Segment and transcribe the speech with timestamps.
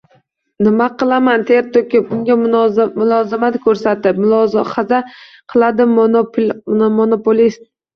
[0.67, 5.05] nima qilaman ter to‘kib unga mulozamat ko‘rsatib!?”– mulohaza
[5.57, 7.75] qiladi monopolist.